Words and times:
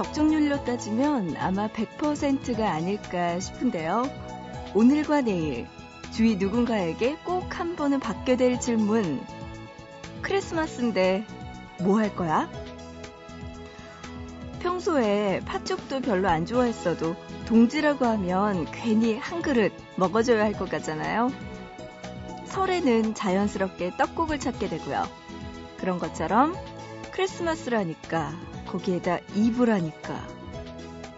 적중률로 0.00 0.64
따지면 0.64 1.36
아마 1.36 1.68
100%가 1.68 2.72
아닐까 2.72 3.38
싶은데요. 3.38 4.04
오늘과 4.74 5.20
내일 5.20 5.66
주위 6.10 6.36
누군가에게 6.36 7.16
꼭 7.16 7.50
한 7.50 7.76
번은 7.76 8.00
받게 8.00 8.36
될 8.36 8.58
질문. 8.58 9.20
크리스마스인데 10.22 11.26
뭐 11.82 11.98
할 11.98 12.16
거야? 12.16 12.48
평소에 14.60 15.40
팥죽도 15.44 16.00
별로 16.00 16.30
안 16.30 16.46
좋아했어도 16.46 17.14
동지라고 17.44 18.06
하면 18.06 18.64
괜히 18.72 19.18
한 19.18 19.42
그릇 19.42 19.70
먹어줘야 19.96 20.42
할 20.42 20.54
것 20.54 20.70
같잖아요. 20.70 21.30
설에는 22.46 23.14
자연스럽게 23.14 23.98
떡국을 23.98 24.40
찾게 24.40 24.70
되고요. 24.70 25.06
그런 25.76 25.98
것처럼 25.98 26.56
크리스마스라니까 27.12 28.32
거기에다 28.70 29.18
이브라니까 29.34 30.26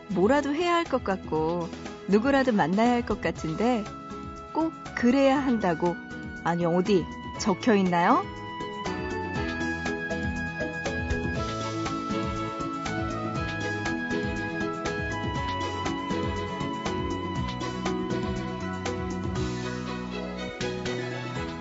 뭐라도 0.09 0.55
해야 0.55 0.75
할 0.77 0.85
것 0.85 1.05
같고 1.05 1.69
누구라도 2.09 2.53
만나야 2.53 2.91
할 2.93 3.03
것 3.07 3.21
같은데 3.21 3.85
꼭 4.53 4.73
그래야 4.95 5.39
한다고 5.39 5.97
아니 6.45 6.65
어디 6.65 7.05
적혀 7.41 7.75
있나요? 7.77 8.23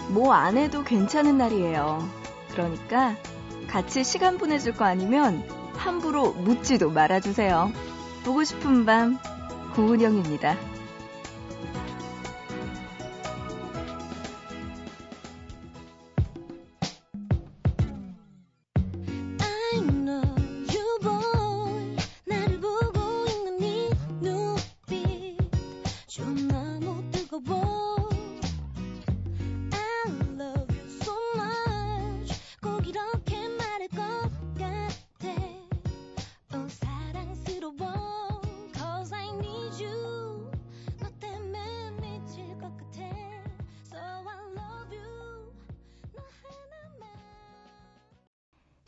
뭐 0.09 0.33
안 0.33 0.58
해도 0.58 0.83
괜찮은 0.83 1.38
날이에요. 1.38 2.08
그러니까 2.52 3.16
같이 3.67 4.03
시간 4.03 4.38
보내줄 4.38 4.73
거 4.73 4.86
아니면 4.86 5.44
함부로 5.81 6.33
묻지도 6.33 6.91
말아주세요. 6.91 7.71
보고 8.23 8.43
싶은 8.43 8.85
밤, 8.85 9.17
구은영입니다. 9.73 10.70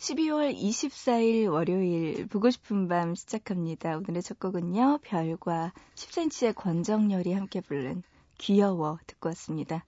12월 0.03 0.53
24일 0.53 1.49
월요일 1.49 2.27
보고 2.27 2.49
싶은 2.49 2.89
밤 2.89 3.15
시작합니다. 3.15 3.95
오늘의 3.95 4.21
첫 4.21 4.37
곡은요. 4.37 4.99
별과 5.01 5.71
10cm의 5.95 6.53
권정열이 6.55 7.31
함께 7.31 7.61
부른 7.61 8.03
귀여워 8.37 8.99
듣고 9.07 9.29
왔습니다. 9.29 9.85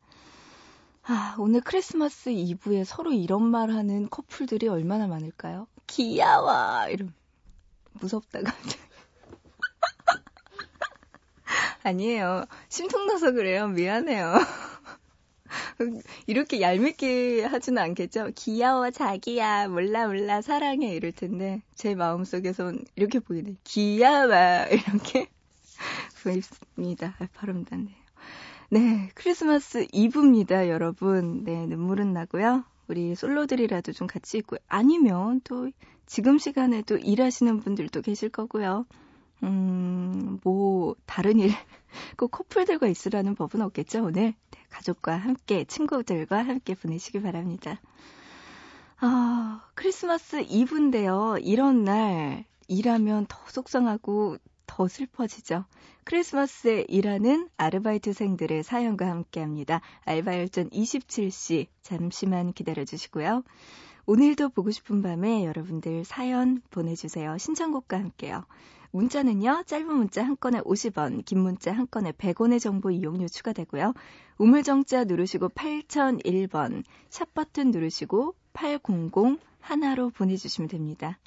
아, 1.03 1.35
오늘 1.37 1.59
크리스마스 1.59 2.29
이브에 2.29 2.85
서로 2.85 3.11
이런 3.11 3.43
말 3.43 3.71
하는 3.71 4.09
커플들이 4.09 4.69
얼마나 4.69 5.05
많을까요? 5.07 5.67
귀여워! 5.87 6.87
이름 6.87 7.13
무섭다, 7.91 8.39
갑자기. 8.41 8.79
아니에요. 11.83 12.45
심통 12.69 13.07
나서 13.07 13.33
그래요. 13.33 13.67
미안해요. 13.67 14.35
이렇게 16.27 16.61
얄밉게 16.61 17.43
하지는 17.43 17.81
않겠죠? 17.81 18.31
귀여워, 18.35 18.91
자기야, 18.91 19.67
몰라, 19.67 20.07
몰라, 20.07 20.41
사랑해, 20.41 20.95
이럴 20.95 21.11
텐데, 21.11 21.61
제 21.75 21.95
마음속에선 21.95 22.85
이렇게 22.95 23.19
보이네. 23.19 23.55
귀여워, 23.63 24.29
이렇게 24.71 25.27
보입니다. 26.75 27.15
아, 27.19 27.27
발음 27.33 27.65
닿네요. 27.65 27.95
네, 28.69 29.09
크리스마스 29.13 29.85
이브입니다, 29.91 30.69
여러분. 30.69 31.43
네, 31.43 31.65
눈물은 31.67 32.13
나고요. 32.13 32.63
우리 32.87 33.15
솔로들이라도 33.15 33.93
좀 33.93 34.07
같이 34.07 34.37
있고, 34.37 34.57
아니면 34.67 35.41
또 35.43 35.69
지금 36.05 36.37
시간에도 36.37 36.97
일하시는 36.97 37.59
분들도 37.59 38.01
계실 38.01 38.29
거고요. 38.29 38.85
음, 39.43 40.39
뭐, 40.43 40.95
다른 41.05 41.39
일, 41.39 41.49
꼭 42.17 42.31
커플들과 42.31 42.87
있으라는 42.87 43.35
법은 43.35 43.61
없겠죠, 43.61 44.05
오늘? 44.05 44.33
네, 44.51 44.65
가족과 44.69 45.15
함께, 45.15 45.65
친구들과 45.65 46.43
함께 46.43 46.75
보내시기 46.75 47.21
바랍니다. 47.21 47.79
아, 48.97 49.67
크리스마스 49.75 50.45
이브인데요. 50.47 51.37
이런 51.41 51.83
날, 51.83 52.45
일하면 52.67 53.25
더 53.27 53.37
속상하고 53.47 54.37
더 54.65 54.87
슬퍼지죠. 54.87 55.65
크리스마스에 56.03 56.85
일하는 56.87 57.49
아르바이트생들의 57.57 58.63
사연과 58.63 59.07
함께 59.09 59.41
합니다. 59.41 59.81
알바열전 60.05 60.69
27시, 60.69 61.67
잠시만 61.81 62.53
기다려 62.53 62.85
주시고요. 62.85 63.43
오늘도 64.05 64.49
보고 64.49 64.69
싶은 64.71 65.01
밤에 65.01 65.45
여러분들 65.45 66.05
사연 66.05 66.61
보내주세요. 66.69 67.37
신청곡과 67.37 67.97
함께요. 67.97 68.45
문자는요, 68.95 69.63
짧은 69.65 69.93
문자 69.93 70.23
한 70.23 70.37
건에 70.39 70.61
50원, 70.61 71.25
긴 71.25 71.39
문자 71.39 71.73
한 71.73 71.85
건에 71.91 72.13
100원의 72.13 72.61
정보 72.61 72.91
이용료 72.91 73.27
추가되고요. 73.27 73.93
우물정자 74.37 75.03
누르시고 75.03 75.49
8001번, 75.49 76.85
샵 77.09 77.33
버튼 77.33 77.71
누르시고 77.71 78.35
800 78.53 78.83
하나로 79.59 80.11
보내주시면 80.11 80.69
됩니다. 80.69 81.19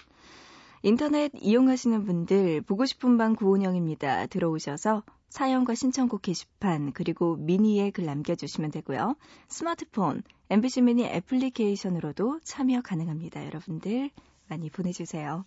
인터넷 0.82 1.30
이용하시는 1.34 2.06
분들 2.06 2.62
보고 2.62 2.86
싶은 2.86 3.18
방 3.18 3.36
구은영입니다. 3.36 4.28
들어오셔서 4.28 5.02
사연과 5.28 5.74
신청곡 5.74 6.22
게시판 6.22 6.92
그리고 6.92 7.36
미니에 7.36 7.90
글 7.90 8.06
남겨주시면 8.06 8.70
되고요. 8.70 9.14
스마트폰, 9.48 10.22
MBC 10.48 10.80
미니 10.80 11.04
애플리케이션으로도 11.04 12.40
참여 12.44 12.80
가능합니다. 12.80 13.44
여러분들 13.44 14.08
많이 14.48 14.70
보내주세요. 14.70 15.44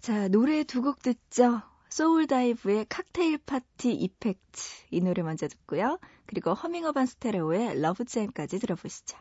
자, 0.00 0.28
노래 0.28 0.64
두 0.64 0.80
곡 0.82 1.02
듣죠? 1.02 1.60
소울다이브의 1.90 2.86
Cocktail 2.88 3.38
Party 3.44 3.92
Effect 3.92 4.60
이 4.90 5.00
노래 5.02 5.22
먼저 5.22 5.46
듣고요. 5.46 5.98
그리고 6.26 6.54
허밍어반 6.54 7.04
스테레오의 7.06 7.80
Love 7.82 8.08
Jam까지 8.08 8.60
들어보시죠. 8.60 9.18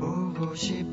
보고 0.00 0.54
싶은 0.54 0.87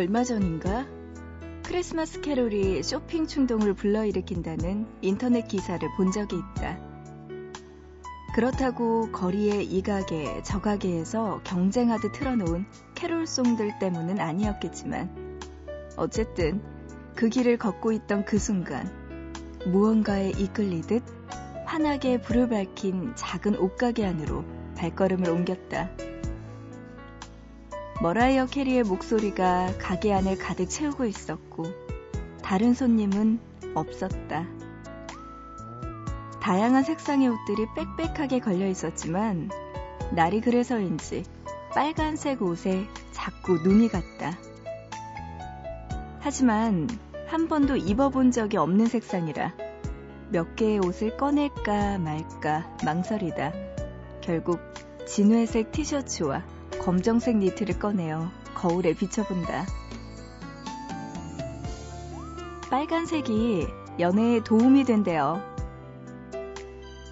얼마 0.00 0.24
전인가 0.24 0.86
크리스마스 1.62 2.22
캐롤이 2.22 2.82
쇼핑 2.82 3.26
충동을 3.26 3.74
불러일으킨다는 3.74 4.86
인터넷 5.02 5.46
기사를 5.46 5.86
본 5.98 6.10
적이 6.10 6.36
있다. 6.36 6.78
그렇다고 8.34 9.12
거리의 9.12 9.66
이 9.66 9.82
가게, 9.82 10.40
저 10.42 10.62
가게에서 10.62 11.42
경쟁하듯 11.44 12.12
틀어놓은 12.12 12.64
캐롤송들 12.94 13.78
때문은 13.78 14.20
아니었겠지만, 14.20 15.38
어쨌든 15.98 16.62
그 17.14 17.28
길을 17.28 17.58
걷고 17.58 17.92
있던 17.92 18.24
그 18.24 18.38
순간, 18.38 18.90
무언가에 19.66 20.30
이끌리듯 20.30 21.02
환하게 21.66 22.22
불을 22.22 22.48
밝힌 22.48 23.12
작은 23.16 23.58
옷가게 23.58 24.06
안으로 24.06 24.46
발걸음을 24.78 25.28
옮겼다. 25.28 25.90
머라이어 28.02 28.46
캐리의 28.46 28.84
목소리가 28.84 29.74
가게 29.78 30.14
안을 30.14 30.38
가득 30.38 30.70
채우고 30.70 31.04
있었고, 31.04 31.64
다른 32.42 32.72
손님은 32.72 33.38
없었다. 33.74 34.46
다양한 36.40 36.82
색상의 36.82 37.28
옷들이 37.28 37.66
빽빽하게 37.98 38.38
걸려 38.38 38.66
있었지만, 38.66 39.50
날이 40.12 40.40
그래서인지 40.40 41.24
빨간색 41.74 42.40
옷에 42.40 42.86
자꾸 43.12 43.58
눈이 43.58 43.88
갔다. 43.88 44.38
하지만 46.20 46.88
한 47.26 47.48
번도 47.48 47.76
입어본 47.76 48.30
적이 48.30 48.56
없는 48.56 48.86
색상이라 48.86 49.54
몇 50.30 50.56
개의 50.56 50.78
옷을 50.78 51.18
꺼낼까 51.18 51.98
말까 51.98 52.76
망설이다. 52.82 53.52
결국 54.22 54.58
진회색 55.06 55.70
티셔츠와 55.72 56.44
검정색 56.90 57.36
니트를 57.36 57.78
꺼내어 57.78 58.32
거울에 58.52 58.94
비춰본다. 58.94 59.64
빨간색이 62.68 63.68
연애에 64.00 64.42
도움이 64.42 64.82
된대요. 64.82 65.40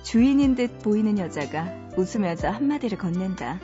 주인인 0.02 0.56
듯 0.56 0.82
보이는 0.82 1.16
여자가 1.16 1.68
웃으면서 1.96 2.48
한마디를 2.48 2.98
건넨다. 2.98 3.60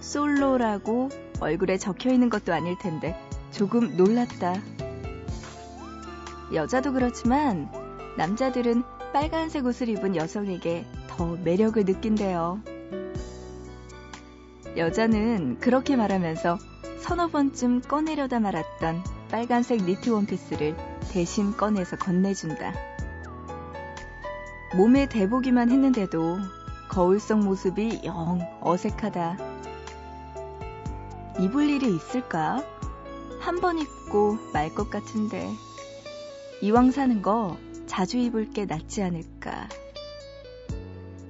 솔로라고 0.00 1.10
얼굴에 1.40 1.76
적혀 1.76 2.10
있는 2.10 2.30
것도 2.30 2.54
아닐 2.54 2.78
텐데 2.78 3.14
조금 3.50 3.98
놀랐다. 3.98 4.62
여자도 6.54 6.94
그렇지만 6.94 7.70
남자들은 8.16 8.82
빨간색 9.12 9.66
옷을 9.66 9.90
입은 9.90 10.16
여성에게 10.16 10.86
더 11.06 11.36
매력을 11.36 11.84
느낀대요. 11.84 12.62
여자는 14.76 15.58
그렇게 15.58 15.96
말하면서 15.96 16.58
서너 17.00 17.28
번쯤 17.28 17.82
꺼내려다 17.82 18.40
말았던 18.40 19.02
빨간색 19.30 19.84
니트 19.84 20.10
원피스를 20.10 20.76
대신 21.10 21.56
꺼내서 21.56 21.96
건네준다. 21.96 22.72
몸에 24.76 25.06
대보기만 25.06 25.70
했는데도 25.70 26.38
거울 26.88 27.18
속 27.20 27.40
모습이 27.40 28.02
영 28.04 28.40
어색하다. 28.60 29.36
입을 31.40 31.68
일이 31.68 31.94
있을까? 31.94 32.62
한 33.40 33.60
번 33.60 33.78
입고 33.78 34.38
말 34.52 34.74
것 34.74 34.90
같은데. 34.90 35.48
이왕 36.62 36.90
사는 36.90 37.22
거 37.22 37.56
자주 37.86 38.18
입을 38.18 38.50
게 38.50 38.66
낫지 38.66 39.02
않을까. 39.02 39.68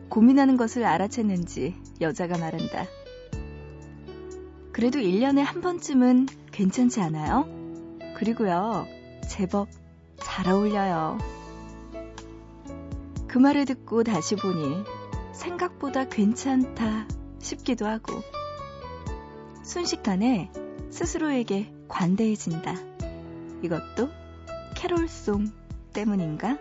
고민하는 0.09 0.57
것을 0.57 0.83
알아챘는지 0.83 1.75
여자가 2.01 2.37
말한다. 2.37 2.87
그래도 4.81 4.99
1년에 4.99 5.43
한 5.43 5.61
번쯤은 5.61 6.25
괜찮지 6.53 7.03
않아요? 7.03 7.45
그리고요, 8.17 8.87
제법 9.29 9.69
잘 10.17 10.49
어울려요. 10.49 11.19
그 13.29 13.37
말을 13.37 13.67
듣고 13.67 14.05
다시 14.05 14.37
보니 14.37 14.83
생각보다 15.35 16.09
괜찮다 16.09 17.07
싶기도 17.41 17.87
하고 17.87 18.23
순식간에 19.63 20.51
스스로에게 20.89 21.71
관대해진다. 21.87 22.73
이것도 23.63 24.09
캐롤송 24.77 25.53
때문인가? 25.93 26.57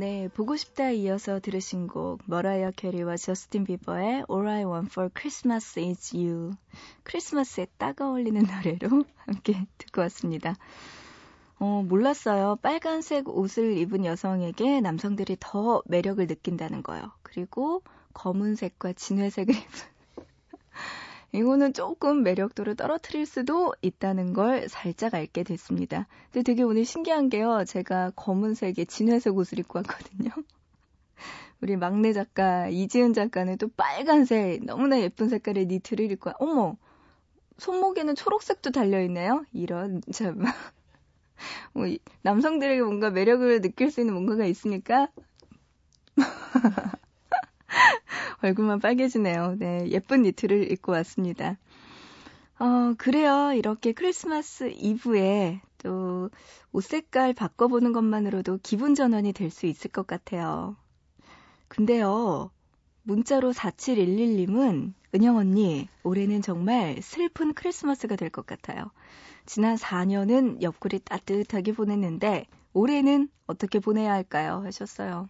네, 0.00 0.28
보고 0.28 0.56
싶다 0.56 0.92
이어서 0.92 1.40
들으신 1.40 1.86
곡 1.86 2.22
머라이어 2.24 2.70
캐리와 2.70 3.18
저스틴 3.18 3.64
비버의 3.64 4.24
All 4.30 4.48
I 4.48 4.64
Want 4.64 4.90
for 4.90 5.10
Christmas 5.14 5.78
is 5.78 6.16
You. 6.16 6.52
크리스마스에 7.02 7.66
딱 7.76 8.00
어울리는 8.00 8.40
노래로 8.40 9.04
함께 9.26 9.66
듣고 9.76 10.00
왔습니다. 10.00 10.54
어, 11.58 11.84
몰랐어요. 11.86 12.56
빨간색 12.62 13.28
옷을 13.28 13.76
입은 13.76 14.06
여성에게 14.06 14.80
남성들이 14.80 15.36
더 15.38 15.82
매력을 15.84 16.26
느낀다는 16.26 16.82
거요. 16.82 17.12
그리고 17.22 17.82
검은색과 18.14 18.94
진회색을 18.94 19.52
입은 19.54 19.99
이거는 21.32 21.72
조금 21.72 22.22
매력도를 22.22 22.74
떨어뜨릴 22.74 23.24
수도 23.24 23.72
있다는 23.82 24.32
걸 24.32 24.68
살짝 24.68 25.14
알게 25.14 25.44
됐습니다. 25.44 26.08
근데 26.32 26.42
되게 26.42 26.62
오늘 26.62 26.84
신기한 26.84 27.28
게요. 27.28 27.64
제가 27.64 28.10
검은색의 28.16 28.86
진회색 28.86 29.36
옷을 29.36 29.60
입고 29.60 29.78
왔거든요. 29.78 30.30
우리 31.60 31.76
막내 31.76 32.12
작가 32.12 32.68
이지은 32.68 33.12
작가는 33.12 33.56
또 33.58 33.68
빨간색 33.68 34.64
너무나 34.64 35.00
예쁜 35.00 35.28
색깔의 35.28 35.66
니트를 35.66 36.10
입고 36.12 36.32
어머 36.38 36.76
손목에는 37.58 38.14
초록색도 38.14 38.70
달려 38.70 39.00
있네요. 39.02 39.44
이런 39.52 40.00
참 40.12 40.42
뭐, 41.72 41.86
남성들에게 42.22 42.82
뭔가 42.82 43.10
매력을 43.10 43.60
느낄 43.60 43.90
수 43.90 44.00
있는 44.00 44.14
뭔가가 44.14 44.46
있으니까 44.46 45.08
얼굴만 48.42 48.80
빨개지네요. 48.80 49.56
네, 49.58 49.88
예쁜 49.90 50.22
니트를 50.22 50.70
입고 50.72 50.92
왔습니다. 50.92 51.58
어, 52.58 52.94
그래요. 52.98 53.52
이렇게 53.54 53.92
크리스마스 53.92 54.70
이브에 54.76 55.60
또 55.78 56.30
옷 56.72 56.84
색깔 56.84 57.32
바꿔보는 57.34 57.92
것만으로도 57.92 58.60
기분 58.62 58.94
전환이 58.94 59.32
될 59.32 59.50
수 59.50 59.66
있을 59.66 59.90
것 59.90 60.06
같아요. 60.06 60.76
근데요, 61.68 62.50
문자로 63.02 63.52
4711님은 63.52 64.92
은영 65.14 65.36
언니, 65.36 65.88
올해는 66.04 66.42
정말 66.42 66.98
슬픈 67.02 67.54
크리스마스가 67.54 68.14
될 68.16 68.30
것 68.30 68.46
같아요. 68.46 68.90
지난 69.46 69.76
4년은 69.76 70.62
옆구리 70.62 71.00
따뜻하게 71.00 71.72
보냈는데, 71.72 72.46
올해는 72.72 73.28
어떻게 73.48 73.80
보내야 73.80 74.12
할까요? 74.12 74.62
하셨어요. 74.64 75.28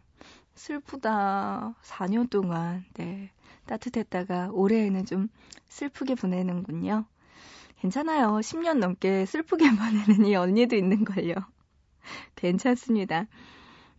슬프다. 0.54 1.74
4년 1.82 2.28
동안, 2.30 2.84
네. 2.94 3.30
따뜻했다가 3.66 4.50
올해에는 4.52 5.06
좀 5.06 5.28
슬프게 5.68 6.14
보내는군요. 6.14 7.04
괜찮아요. 7.78 8.28
10년 8.40 8.78
넘게 8.78 9.26
슬프게 9.26 9.64
보내는 9.76 10.26
이 10.26 10.34
언니도 10.34 10.76
있는걸요. 10.76 11.34
괜찮습니다. 12.36 13.26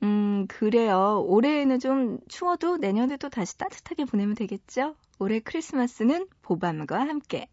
음, 0.04 0.48
그래요. 0.48 1.24
올해에는 1.28 1.80
좀 1.80 2.20
추워도 2.28 2.78
내년에도 2.78 3.30
다시 3.30 3.58
따뜻하게 3.58 4.06
보내면 4.06 4.36
되겠죠? 4.36 4.96
올해 5.20 5.40
크리스마스는 5.40 6.28
보밤과 6.42 7.00
함께. 7.00 7.48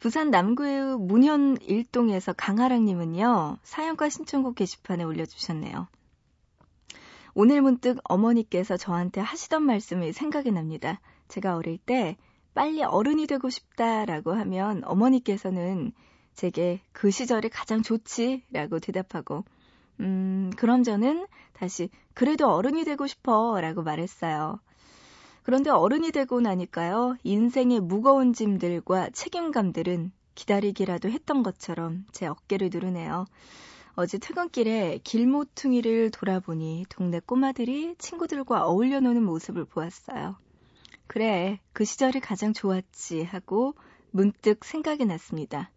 부산 0.00 0.30
남구의 0.30 0.98
문현 0.98 1.58
일동에서 1.60 2.32
강아랑님은요, 2.32 3.58
사연과 3.62 4.08
신청곡 4.08 4.54
게시판에 4.54 5.04
올려주셨네요. 5.04 5.88
오늘 7.34 7.62
문득 7.62 7.98
어머니께서 8.04 8.76
저한테 8.76 9.20
하시던 9.20 9.62
말씀이 9.62 10.12
생각이 10.12 10.50
납니다. 10.50 11.00
제가 11.28 11.56
어릴 11.56 11.78
때 11.78 12.16
빨리 12.54 12.82
어른이 12.82 13.26
되고 13.26 13.48
싶다라고 13.50 14.32
하면 14.32 14.82
어머니께서는 14.84 15.92
제게 16.34 16.80
그 16.92 17.10
시절이 17.10 17.48
가장 17.50 17.82
좋지라고 17.82 18.78
대답하고 18.80 19.44
음, 20.00 20.50
그럼 20.56 20.82
저는 20.82 21.26
다시 21.52 21.90
그래도 22.14 22.48
어른이 22.52 22.84
되고 22.84 23.06
싶어 23.06 23.60
라고 23.60 23.82
말했어요. 23.82 24.60
그런데 25.42 25.70
어른이 25.70 26.12
되고 26.12 26.40
나니까요, 26.40 27.16
인생의 27.24 27.80
무거운 27.80 28.32
짐들과 28.32 29.10
책임감들은 29.10 30.12
기다리기라도 30.34 31.08
했던 31.08 31.42
것처럼 31.42 32.04
제 32.12 32.26
어깨를 32.26 32.70
누르네요. 32.72 33.26
어제 34.00 34.16
퇴근길에 34.16 35.00
길모퉁이를 35.02 36.12
돌아보니 36.12 36.86
동네 36.88 37.18
꼬마들이 37.18 37.96
친구들과 37.98 38.64
어울려 38.64 39.00
노는 39.00 39.24
모습을 39.24 39.64
보았어요. 39.64 40.36
그래, 41.08 41.58
그 41.72 41.84
시절이 41.84 42.20
가장 42.20 42.52
좋았지 42.52 43.24
하고 43.24 43.74
문득 44.12 44.64
생각이 44.64 45.04
났습니다. 45.04 45.72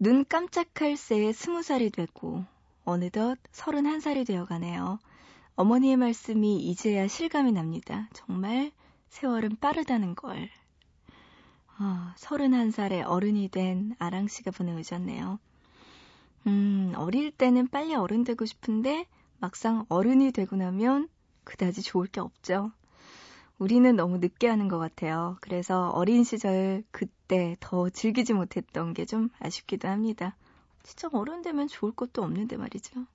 눈 0.00 0.24
깜짝할 0.24 0.96
새에 0.96 1.32
스무 1.32 1.62
살이 1.62 1.90
되고 1.90 2.44
어느덧 2.84 3.38
서른한 3.52 4.00
살이 4.00 4.24
되어가네요. 4.24 4.98
어머니의 5.54 5.96
말씀이 5.96 6.56
이제야 6.56 7.06
실감이 7.06 7.52
납니다. 7.52 8.08
정말 8.14 8.72
세월은 9.10 9.58
빠르다는 9.60 10.16
걸. 10.16 10.50
아, 11.76 12.16
31살에 12.18 13.04
어른이 13.06 13.48
된 13.50 13.94
아랑 14.00 14.26
씨가 14.26 14.50
보내오셨네요. 14.50 15.38
음, 16.46 16.92
어릴 16.96 17.30
때는 17.30 17.68
빨리 17.68 17.94
어른 17.94 18.24
되고 18.24 18.44
싶은데 18.44 19.06
막상 19.38 19.84
어른이 19.88 20.32
되고 20.32 20.56
나면 20.56 21.08
그다지 21.44 21.82
좋을 21.82 22.06
게 22.06 22.20
없죠. 22.20 22.72
우리는 23.58 23.94
너무 23.96 24.18
늦게 24.18 24.48
하는 24.48 24.68
것 24.68 24.78
같아요. 24.78 25.36
그래서 25.40 25.90
어린 25.90 26.24
시절 26.24 26.82
그때 26.90 27.56
더 27.60 27.88
즐기지 27.88 28.32
못했던 28.34 28.92
게 28.94 29.04
좀 29.06 29.30
아쉽기도 29.38 29.88
합니다. 29.88 30.36
진짜 30.82 31.08
어른 31.12 31.42
되면 31.42 31.68
좋을 31.68 31.92
것도 31.92 32.22
없는데 32.22 32.56
말이죠. 32.56 33.06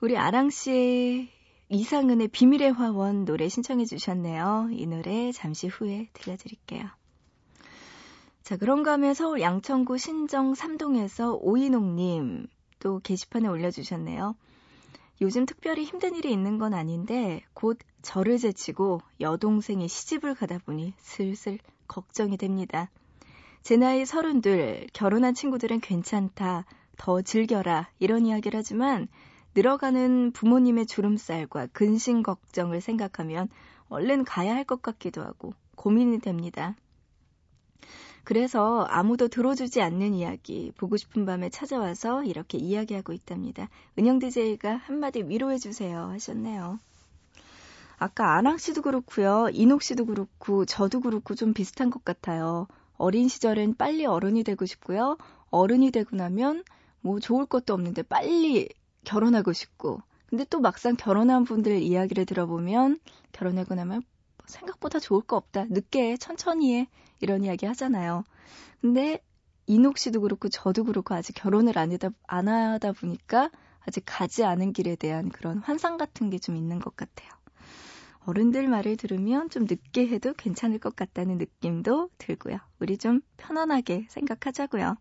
우리 0.00 0.16
아랑 0.16 0.50
씨의 0.50 1.28
이상은의 1.68 2.28
비밀의 2.28 2.72
화원 2.72 3.24
노래 3.24 3.48
신청해 3.48 3.84
주셨네요. 3.86 4.68
이 4.72 4.86
노래 4.86 5.32
잠시 5.32 5.68
후에 5.68 6.08
들려드릴게요. 6.12 6.88
자, 8.42 8.56
그런가 8.56 8.92
하면 8.92 9.14
서울 9.14 9.40
양천구 9.40 9.98
신정 9.98 10.54
3동에서 10.54 11.38
오이농님 11.40 12.48
또 12.80 12.98
게시판에 13.00 13.46
올려주셨네요. 13.48 14.34
요즘 15.20 15.46
특별히 15.46 15.84
힘든 15.84 16.16
일이 16.16 16.32
있는 16.32 16.58
건 16.58 16.74
아닌데 16.74 17.42
곧 17.54 17.78
저를 18.02 18.38
제치고 18.38 19.00
여동생이 19.20 19.86
시집을 19.86 20.34
가다 20.34 20.58
보니 20.58 20.94
슬슬 20.98 21.58
걱정이 21.86 22.36
됩니다. 22.36 22.90
제 23.62 23.76
나이 23.76 24.04
서른둘, 24.04 24.88
결혼한 24.92 25.34
친구들은 25.34 25.78
괜찮다, 25.80 26.64
더 26.96 27.22
즐겨라, 27.22 27.90
이런 28.00 28.26
이야기를 28.26 28.58
하지만 28.58 29.06
늘어가는 29.54 30.32
부모님의 30.32 30.86
주름살과 30.86 31.68
근심 31.68 32.22
걱정을 32.24 32.80
생각하면 32.80 33.48
얼른 33.88 34.24
가야 34.24 34.54
할 34.56 34.64
것 34.64 34.82
같기도 34.82 35.22
하고 35.22 35.54
고민이 35.76 36.18
됩니다. 36.18 36.74
그래서 38.32 38.86
아무도 38.88 39.28
들어주지 39.28 39.82
않는 39.82 40.14
이야기, 40.14 40.72
보고 40.78 40.96
싶은 40.96 41.26
밤에 41.26 41.50
찾아와서 41.50 42.24
이렇게 42.24 42.56
이야기하고 42.56 43.12
있답니다. 43.12 43.68
은영 43.98 44.20
DJ가 44.20 44.74
한마디 44.76 45.22
위로해주세요 45.22 45.98
하셨네요. 45.98 46.78
아까 47.98 48.34
아랑 48.38 48.56
씨도 48.56 48.80
그렇고요. 48.80 49.50
이녹 49.52 49.82
씨도 49.82 50.06
그렇고 50.06 50.64
저도 50.64 51.00
그렇고 51.00 51.34
좀 51.34 51.52
비슷한 51.52 51.90
것 51.90 52.06
같아요. 52.06 52.68
어린 52.96 53.28
시절엔 53.28 53.76
빨리 53.76 54.06
어른이 54.06 54.44
되고 54.44 54.64
싶고요. 54.64 55.18
어른이 55.50 55.90
되고 55.90 56.16
나면 56.16 56.64
뭐 57.02 57.20
좋을 57.20 57.44
것도 57.44 57.74
없는데 57.74 58.00
빨리 58.02 58.70
결혼하고 59.04 59.52
싶고. 59.52 60.00
근데 60.24 60.46
또 60.48 60.58
막상 60.60 60.96
결혼한 60.96 61.44
분들 61.44 61.82
이야기를 61.82 62.24
들어보면 62.24 62.98
결혼하고 63.32 63.74
나면 63.74 64.02
생각보다 64.46 64.98
좋을 64.98 65.22
거 65.22 65.36
없다. 65.36 65.66
늦게 65.66 66.12
해, 66.12 66.16
천천히 66.16 66.76
해. 66.76 66.88
이런 67.20 67.44
이야기 67.44 67.66
하잖아요. 67.66 68.24
근데 68.80 69.22
이녹 69.66 69.98
씨도 69.98 70.20
그렇고 70.20 70.48
저도 70.48 70.84
그렇고 70.84 71.14
아직 71.14 71.34
결혼을 71.34 71.78
안 71.78 71.92
하다, 71.92 72.10
안 72.26 72.48
하다 72.48 72.92
보니까 72.92 73.50
아직 73.80 74.02
가지 74.06 74.44
않은 74.44 74.72
길에 74.72 74.96
대한 74.96 75.28
그런 75.28 75.58
환상 75.58 75.96
같은 75.96 76.30
게 76.30 76.38
좀 76.38 76.56
있는 76.56 76.78
것 76.78 76.96
같아요. 76.96 77.30
어른들 78.24 78.68
말을 78.68 78.96
들으면 78.96 79.50
좀 79.50 79.64
늦게 79.64 80.06
해도 80.08 80.32
괜찮을 80.34 80.78
것 80.78 80.94
같다는 80.94 81.38
느낌도 81.38 82.10
들고요. 82.18 82.58
우리 82.78 82.96
좀 82.96 83.20
편안하게 83.36 84.06
생각하자고요. 84.08 84.96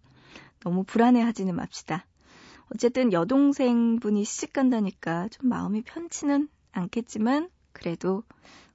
너무 0.61 0.83
불안해하지는 0.83 1.55
맙시다. 1.55 2.05
어쨌든 2.73 3.13
여동생분이 3.13 4.23
시집 4.23 4.53
간다니까 4.53 5.27
좀 5.29 5.49
마음이 5.49 5.83
편치는 5.83 6.49
않겠지만 6.71 7.49
그래도 7.73 8.23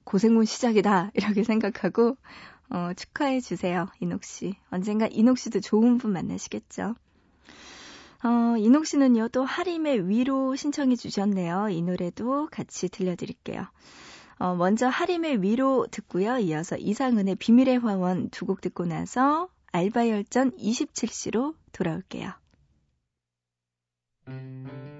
고생문 0.07 0.45
시작이다 0.45 1.11
이렇게 1.15 1.43
생각하고 1.43 2.15
어, 2.69 2.91
축하해 2.95 3.41
주세요 3.41 3.87
이녹 3.99 4.23
씨. 4.23 4.55
언젠가 4.69 5.07
이녹 5.11 5.37
씨도 5.37 5.59
좋은 5.59 5.97
분 5.97 6.13
만나시겠죠. 6.13 6.95
어, 8.23 8.57
이녹 8.57 8.85
씨는요 8.85 9.27
또 9.29 9.43
하림의 9.43 10.07
위로 10.07 10.55
신청해 10.55 10.95
주셨네요. 10.95 11.69
이 11.69 11.81
노래도 11.81 12.47
같이 12.49 12.87
들려드릴게요. 12.89 13.67
어, 14.39 14.55
먼저 14.55 14.87
하림의 14.87 15.41
위로 15.41 15.87
듣고요. 15.91 16.37
이어서 16.39 16.77
이상은의 16.77 17.35
비밀의 17.35 17.79
화원 17.79 18.29
두 18.29 18.45
곡 18.45 18.61
듣고 18.61 18.85
나서 18.85 19.49
알바열전 19.73 20.55
27시로 20.57 21.53
돌아올게요. 21.73 22.31
외 24.25 24.96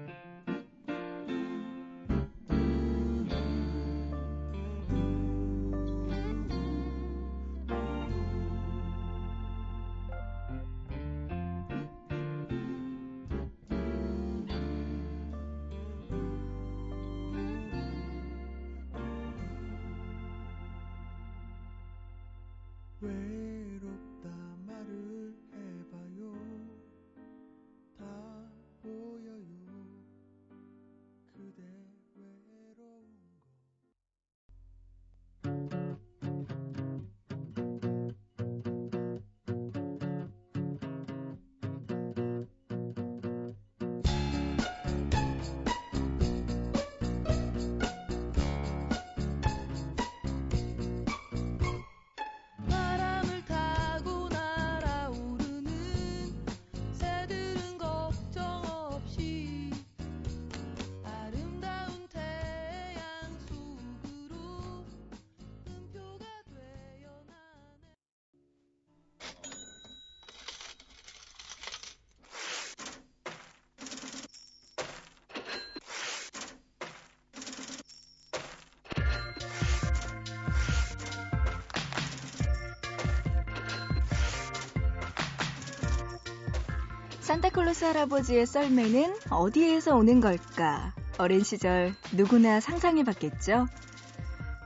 산타클로스 87.28 87.84
할아버지의 87.84 88.46
썰매는 88.46 89.14
어디에서 89.28 89.94
오는 89.94 90.18
걸까? 90.18 90.94
어린 91.18 91.44
시절 91.44 91.94
누구나 92.14 92.58
상상해 92.58 93.04
봤겠죠? 93.04 93.66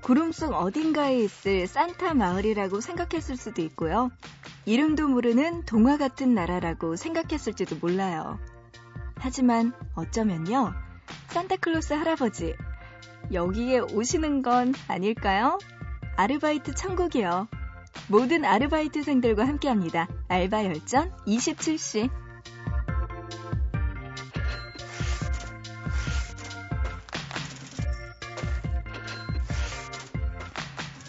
구름 0.01 0.31
속 0.31 0.53
어딘가에 0.53 1.19
있을 1.19 1.67
산타 1.67 2.15
마을이라고 2.15 2.81
생각했을 2.81 3.37
수도 3.37 3.63
있고요. 3.63 4.13
이름도 4.65 5.09
모르는 5.09 5.65
동화 5.65 5.97
같은 5.97 6.37
나라라고 6.37 6.95
생각했을지도 6.95 7.79
몰라요. 7.81 8.39
하지만 9.17 9.73
어쩌면요. 9.97 10.73
산타클로스 11.31 11.95
할아버지, 11.95 12.55
여기에 13.33 13.81
오시는 13.93 14.43
건 14.43 14.73
아닐까요? 14.87 15.59
아르바이트 16.15 16.77
천국이요. 16.77 17.49
모든 18.07 18.45
아르바이트생들과 18.45 19.49
함께합니다. 19.49 20.07
알바 20.29 20.65
열전 20.67 21.11
27시. 21.27 22.22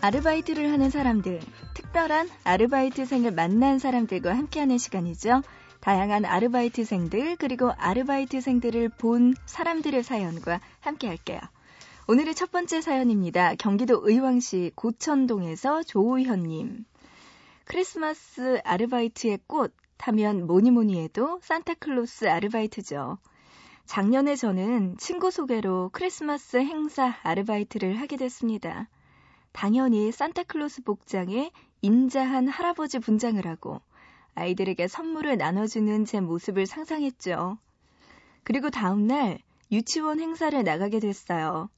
아르바이트를 0.04 0.70
하는 0.70 0.90
사람들, 0.90 1.40
특별한 1.76 2.28
아르바이트생을 2.44 3.32
만난 3.32 3.80
사람들과 3.80 4.36
함께하는 4.36 4.78
시간이죠. 4.78 5.44
다양한 5.80 6.26
아르바이트생들, 6.26 7.38
그리고 7.38 7.72
아르바이트생들을 7.78 8.90
본 8.90 9.34
사람들의 9.46 10.04
사연과 10.04 10.60
함께 10.82 11.08
할게요. 11.08 11.40
오늘의 12.10 12.36
첫 12.36 12.52
번째 12.52 12.82
사연입니다. 12.82 13.56
경기도 13.56 14.02
의왕시 14.04 14.74
고천동에서 14.76 15.84
조우현님. 15.84 16.84
크리스마스 17.64 18.60
아르바이트의 18.66 19.40
꽃 19.48 19.74
하면 20.00 20.48
뭐니 20.48 20.72
뭐니 20.72 21.02
해도 21.02 21.40
산타클로스 21.44 22.28
아르바이트죠. 22.28 23.20
작년에 23.86 24.36
저는 24.36 24.98
친구 24.98 25.32
소개로 25.32 25.92
크리스마스 25.94 26.58
행사 26.58 27.16
아르바이트를 27.24 28.02
하게 28.02 28.18
됐습니다. 28.18 28.90
당연히 29.54 30.12
산타클로스 30.12 30.84
복장에 30.84 31.52
인자한 31.82 32.48
할아버지 32.48 33.00
분장을 33.00 33.46
하고 33.46 33.82
아이들에게 34.36 34.88
선물을 34.88 35.38
나눠주는 35.38 36.06
제 36.06 36.20
모습을 36.20 36.66
상상했죠. 36.66 37.58
그리고 38.44 38.70
다음날 38.70 39.40
유치원 39.72 40.20
행사를 40.20 40.62
나가게 40.64 41.00
됐어요. 41.00 41.70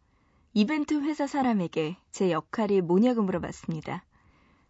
이벤트 0.53 0.99
회사 1.01 1.27
사람에게 1.27 1.97
제 2.11 2.31
역할이 2.31 2.81
뭐냐고 2.81 3.21
물어봤습니다. 3.21 4.05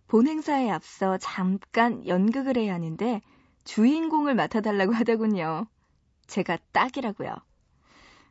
본 0.08 0.28
행사에 0.28 0.70
앞서 0.70 1.18
잠깐 1.18 2.06
연극을 2.08 2.58
해야 2.58 2.74
하는데 2.74 3.22
주인공을 3.66 4.36
맡아달라고 4.36 4.94
하더군요. 4.94 5.68
제가 6.28 6.58
딱이라고요. 6.72 7.36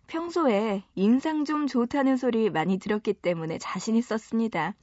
평소에 0.07 0.85
인상 0.95 1.45
좀 1.45 1.67
좋다는 1.67 2.17
소리 2.17 2.51
많이 2.51 2.79
들었기 2.79 3.14
때문에 3.14 3.59
자신 3.59 3.97
있었습니다. 3.97 4.75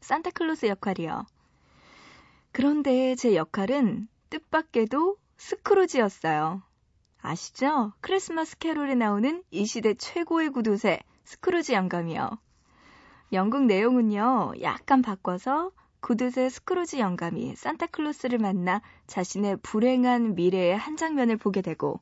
산타클로스 0.00 0.66
역할이요. 0.66 1.26
그런데 2.52 3.14
제 3.14 3.34
역할은 3.34 4.08
뜻밖에도 4.30 5.16
스크루지였어요. 5.36 6.62
아시죠? 7.20 7.92
크리스마스 8.00 8.56
캐롤에 8.58 8.94
나오는 8.94 9.42
이 9.50 9.66
시대 9.66 9.94
최고의 9.94 10.50
구두쇠 10.50 11.00
스크루지 11.24 11.74
영감이요. 11.74 12.38
영국 13.32 13.64
내용은요, 13.64 14.54
약간 14.62 15.02
바꿔서 15.02 15.72
구두쇠 16.00 16.48
스크루지 16.48 17.00
영감이 17.00 17.56
산타클로스를 17.56 18.38
만나 18.38 18.80
자신의 19.08 19.58
불행한 19.62 20.36
미래의 20.36 20.78
한 20.78 20.96
장면을 20.96 21.36
보게 21.36 21.60
되고 21.60 22.00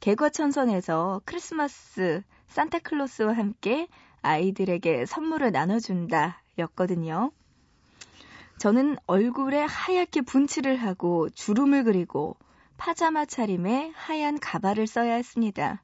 개과천선에서 0.00 1.22
크리스마스 1.24 2.22
산타클로스와 2.48 3.32
함께 3.32 3.88
아이들에게 4.22 5.06
선물을 5.06 5.52
나눠준다 5.52 6.42
였거든요. 6.58 7.32
저는 8.58 8.96
얼굴에 9.06 9.62
하얗게 9.62 10.22
분칠을 10.22 10.76
하고 10.76 11.28
주름을 11.30 11.84
그리고 11.84 12.36
파자마 12.76 13.24
차림에 13.24 13.92
하얀 13.94 14.38
가발을 14.38 14.86
써야 14.86 15.14
했습니다. 15.14 15.82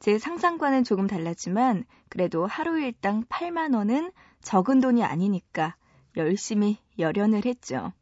제 0.00 0.18
상상과는 0.18 0.84
조금 0.84 1.06
달랐지만 1.06 1.84
그래도 2.08 2.46
하루 2.46 2.78
일당 2.78 3.24
8만 3.24 3.74
원은 3.74 4.12
적은 4.42 4.80
돈이 4.80 5.02
아니니까 5.02 5.76
열심히 6.16 6.78
열연을 6.98 7.46
했죠. 7.46 7.92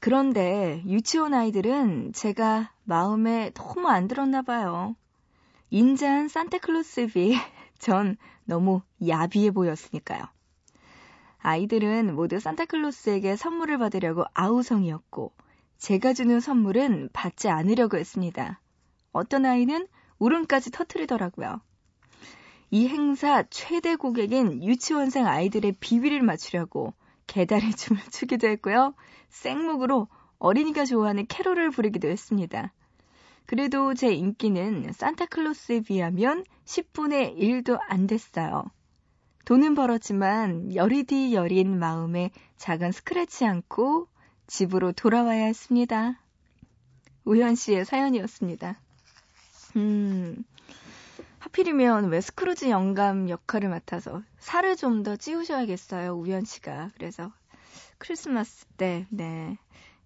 그런데 0.00 0.82
유치원 0.86 1.34
아이들은 1.34 2.12
제가 2.12 2.72
마음에 2.84 3.50
너무 3.54 3.88
안 3.88 4.08
들었나 4.08 4.42
봐요. 4.42 4.94
인자한 5.70 6.28
산타클로스 6.28 7.08
비에 7.08 7.34
전 7.78 8.16
너무 8.44 8.82
야비해 9.06 9.50
보였으니까요. 9.50 10.24
아이들은 11.38 12.14
모두 12.14 12.38
산타클로스에게 12.40 13.36
선물을 13.36 13.78
받으려고 13.78 14.24
아우성이었고 14.34 15.32
제가 15.78 16.12
주는 16.12 16.40
선물은 16.40 17.10
받지 17.12 17.48
않으려고 17.48 17.98
했습니다. 17.98 18.60
어떤 19.12 19.44
아이는 19.44 19.86
울음까지 20.18 20.70
터트리더라고요. 20.70 21.60
이 22.70 22.88
행사 22.88 23.44
최대 23.50 23.96
고객인 23.96 24.64
유치원생 24.64 25.26
아이들의 25.26 25.76
비위를 25.78 26.22
맞추려고 26.22 26.94
개다리 27.26 27.72
춤을 27.72 28.02
추기도 28.10 28.48
했고요. 28.48 28.94
생목으로 29.28 30.08
어린이가 30.38 30.84
좋아하는 30.84 31.26
캐롤을 31.26 31.70
부르기도 31.70 32.08
했습니다. 32.08 32.72
그래도 33.46 33.94
제 33.94 34.12
인기는 34.12 34.92
산타클로스에 34.92 35.80
비하면 35.80 36.44
10분의 36.64 37.36
1도 37.38 37.78
안 37.88 38.06
됐어요. 38.06 38.64
돈은 39.44 39.76
벌었지만 39.76 40.74
여리디 40.74 41.32
여린 41.32 41.78
마음에 41.78 42.30
작은 42.56 42.90
스크래치 42.90 43.44
않고 43.46 44.08
집으로 44.48 44.92
돌아와야 44.92 45.44
했습니다. 45.44 46.20
우현 47.24 47.54
씨의 47.54 47.84
사연이었습니다. 47.84 48.80
음, 49.76 50.44
하필이면 51.56 52.10
왜 52.10 52.20
스크루지 52.20 52.68
영감 52.68 53.30
역할을 53.30 53.70
맡아서 53.70 54.22
살을 54.38 54.76
좀 54.76 55.02
더 55.02 55.16
찌우셔야겠어요, 55.16 56.12
우현 56.12 56.44
씨가. 56.44 56.90
그래서 56.94 57.32
크리스마스 57.96 58.66
때, 58.76 59.06
네. 59.08 59.56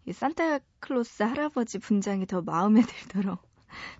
이 0.07 0.13
산타클로스 0.13 1.25
할아버지 1.25 1.79
분장이 1.81 2.27
더 2.27 2.41
마음에 2.41 2.83
들도록, 2.83 3.41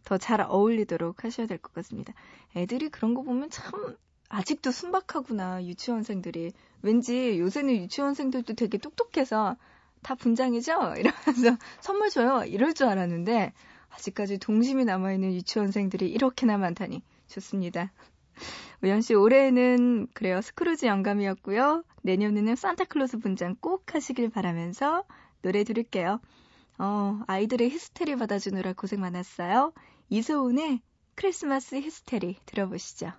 더 0.05 0.17
잘 0.17 0.41
어울리도록 0.43 1.25
하셔야 1.25 1.49
될 1.49 1.59
것 1.59 1.73
같습니다. 1.75 2.13
애들이 2.55 2.89
그런 2.89 3.15
거 3.15 3.23
보면 3.23 3.51
참 3.51 3.97
아직도 4.29 4.71
순박하구나, 4.71 5.65
유치원생들이. 5.65 6.53
왠지 6.83 7.37
요새는 7.41 7.75
유치원생들도 7.75 8.55
되게 8.55 8.79
똑똑해서 8.79 9.57
다 10.03 10.15
분장이죠? 10.15 10.95
이러면서 10.97 11.57
선물 11.81 12.11
줘요. 12.11 12.45
이럴 12.45 12.75
줄 12.75 12.87
알았는데, 12.87 13.53
아직까지 13.91 14.39
동심이 14.39 14.85
남아있는 14.85 15.33
유치원생들이 15.35 16.09
이렇게나 16.11 16.57
많다니 16.59 17.03
좋습니다. 17.31 17.93
우연 18.83 19.03
씨 19.03 19.15
올해는 19.15 20.09
그래요 20.15 20.41
스크루지 20.41 20.87
영감이었고요. 20.87 21.85
내년에는 22.03 22.57
산타클로스 22.57 23.19
분장 23.19 23.57
꼭 23.61 23.95
하시길 23.95 24.31
바라면서 24.31 25.05
노래 25.43 25.65
들을게요. 25.65 26.21
어, 26.79 27.21
아이들의 27.27 27.71
히스테리 27.71 28.17
받아주느라 28.17 28.73
고생 28.73 29.01
많았어요. 29.01 29.73
이소은의 30.09 30.81
크리스마스 31.15 31.75
히스테리 31.77 32.39
들어보시죠. 32.47 33.13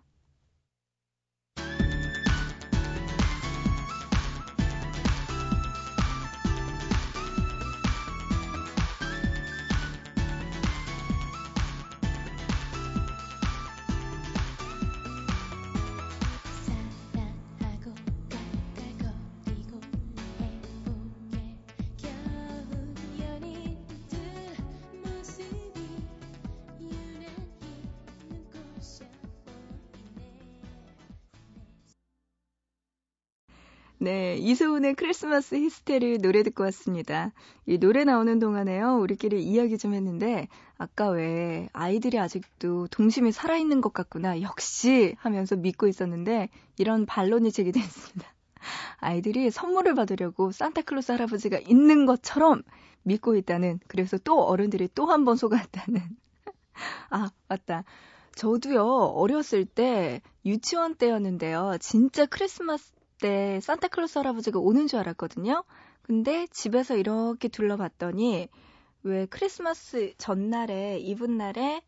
네, 34.03 34.35
이소은의 34.37 34.95
크리스마스 34.95 35.53
히스테리 35.53 36.17
노래 36.17 36.41
듣고 36.41 36.63
왔습니다. 36.63 37.31
이 37.67 37.77
노래 37.77 38.03
나오는 38.03 38.39
동안에요, 38.39 38.97
우리끼리 38.97 39.43
이야기 39.43 39.77
좀 39.77 39.93
했는데, 39.93 40.47
아까 40.79 41.09
왜 41.09 41.69
아이들이 41.71 42.17
아직도 42.17 42.87
동심이 42.87 43.31
살아있는 43.31 43.79
것 43.79 43.93
같구나, 43.93 44.41
역시 44.41 45.15
하면서 45.19 45.55
믿고 45.55 45.87
있었는데, 45.87 46.49
이런 46.79 47.05
반론이 47.05 47.51
제기됐습니다. 47.51 48.27
아이들이 48.97 49.51
선물을 49.51 49.93
받으려고 49.93 50.51
산타클로스 50.51 51.11
할아버지가 51.11 51.59
있는 51.59 52.07
것처럼 52.07 52.63
믿고 53.03 53.35
있다는, 53.35 53.79
그래서 53.87 54.17
또 54.17 54.41
어른들이 54.45 54.89
또 54.95 55.05
한 55.05 55.25
번 55.25 55.37
속았다는. 55.37 56.01
아, 57.11 57.29
맞다. 57.47 57.83
저도요, 58.35 58.83
어렸을 59.15 59.65
때 59.65 60.21
유치원 60.45 60.95
때였는데요. 60.95 61.77
진짜 61.79 62.25
크리스마스 62.25 62.93
때 63.21 63.59
산타클로스 63.61 64.17
할아버지가 64.17 64.59
오는 64.59 64.87
줄 64.87 64.99
알았거든요. 64.99 65.63
근데 66.01 66.47
집에서 66.47 66.97
이렇게 66.97 67.47
둘러봤더니 67.47 68.49
왜 69.03 69.25
크리스마스 69.27 70.13
전날에 70.17 70.99
이분 70.99 71.37
날에 71.37 71.81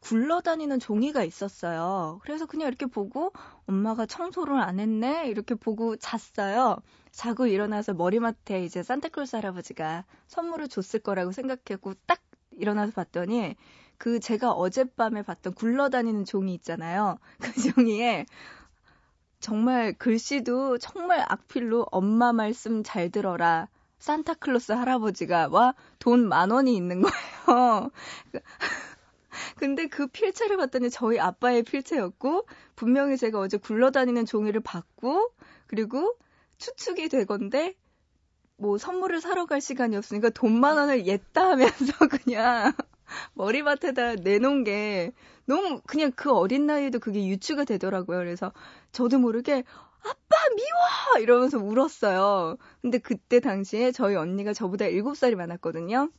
굴러다니는 0.00 0.80
종이가 0.80 1.24
있었어요. 1.24 2.20
그래서 2.22 2.44
그냥 2.44 2.68
이렇게 2.68 2.84
보고 2.86 3.32
엄마가 3.66 4.04
청소를 4.04 4.60
안 4.60 4.78
했네 4.78 5.28
이렇게 5.28 5.54
보고 5.54 5.96
잤어요. 5.96 6.76
자고 7.10 7.46
일어나서 7.46 7.94
머리맡에 7.94 8.64
이제 8.64 8.82
산타클로스 8.82 9.36
할아버지가 9.36 10.04
선물을 10.26 10.68
줬을 10.68 11.00
거라고 11.00 11.32
생각했고 11.32 11.94
딱 12.06 12.20
일어나서 12.52 12.92
봤더니 12.92 13.56
그 13.96 14.20
제가 14.20 14.52
어젯밤에 14.52 15.22
봤던 15.22 15.54
굴러다니는 15.54 16.26
종이 16.26 16.52
있잖아요. 16.54 17.18
그 17.40 17.72
종이에 17.72 18.26
정말 19.44 19.92
글씨도 19.92 20.78
정말 20.78 21.22
악필로 21.28 21.86
엄마 21.92 22.32
말씀 22.32 22.82
잘 22.82 23.10
들어라. 23.10 23.68
산타클로스 23.98 24.72
할아버지가 24.72 25.48
와 25.50 25.74
돈 25.98 26.28
만 26.28 26.50
원이 26.50 26.74
있는 26.74 27.02
거예요. 27.02 27.90
근데 29.56 29.86
그 29.88 30.06
필체를 30.06 30.56
봤더니 30.56 30.90
저희 30.90 31.18
아빠의 31.18 31.62
필체였고 31.62 32.46
분명히 32.76 33.16
제가 33.16 33.38
어제 33.38 33.56
굴러다니는 33.58 34.26
종이를 34.26 34.60
봤고 34.62 35.30
그리고 35.66 36.14
추측이 36.58 37.08
되건데 37.08 37.74
뭐 38.56 38.78
선물을 38.78 39.20
사러 39.20 39.46
갈 39.46 39.60
시간이 39.60 39.96
없으니까 39.96 40.30
돈 40.30 40.52
만 40.60 40.76
원을 40.78 41.06
옜다 41.06 41.50
하면서 41.50 41.74
그냥 42.24 42.72
머리맡에다 43.34 44.16
내놓은 44.16 44.64
게 44.64 45.12
너무 45.46 45.80
그냥 45.86 46.12
그 46.16 46.32
어린 46.32 46.66
나이에도 46.66 46.98
그게 47.00 47.26
유추가 47.26 47.64
되더라고요. 47.64 48.18
그래서 48.18 48.52
저도 48.94 49.18
모르게 49.18 49.64
아빠 50.00 50.36
미워 50.56 51.22
이러면서 51.22 51.58
울었어요. 51.58 52.56
근데 52.80 52.98
그때 52.98 53.40
당시에 53.40 53.92
저희 53.92 54.14
언니가 54.14 54.52
저보다 54.52 54.86
7살이 54.86 55.34
많았거든요. 55.34 56.10